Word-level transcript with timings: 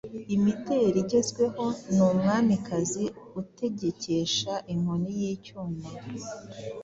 Imideri 0.35 0.97
igezweho 1.03 1.65
ni 1.93 2.01
umwamikazi 2.09 3.03
utegekesha 3.41 4.53
inkoni 4.73 5.11
y’icyuma. 5.21 5.87